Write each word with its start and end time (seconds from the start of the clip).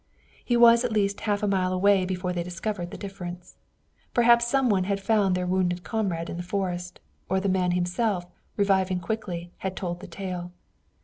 He 0.43 0.57
was 0.57 0.83
at 0.83 0.91
least 0.91 1.19
a 1.19 1.23
half 1.25 1.43
mile 1.47 1.71
away 1.71 2.05
before 2.07 2.33
they 2.33 2.41
discovered 2.41 2.89
the 2.89 2.97
difference. 2.97 3.55
Perhaps 4.15 4.47
some 4.47 4.67
one 4.67 4.85
had 4.85 4.99
found 4.99 5.35
their 5.35 5.45
wounded 5.45 5.83
comrade 5.83 6.27
in 6.27 6.37
the 6.37 6.41
forest, 6.41 6.99
or 7.29 7.39
the 7.39 7.47
man 7.47 7.73
himself, 7.73 8.25
reviving 8.57 8.99
quickly, 8.99 9.51
had 9.59 9.75
told 9.75 9.99
the 9.99 10.07
tale. 10.07 10.53